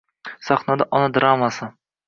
[0.47, 1.71] Sahnada “Ona” dramasi